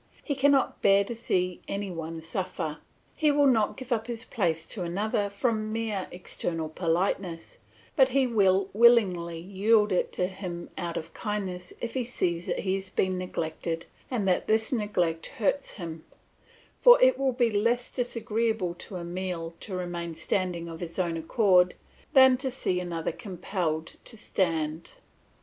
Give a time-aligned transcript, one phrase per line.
[0.23, 2.79] He cannot bear to see any one suffer;
[3.13, 7.59] he will not give up his place to another from mere external politeness,
[7.95, 12.61] but he will willingly yield it to him out of kindness if he sees that
[12.61, 16.03] he is being neglected and that this neglect hurts him;
[16.79, 21.75] for it will be less disagreeable to Emile to remain standing of his own accord
[22.13, 24.93] than to see another compelled to stand.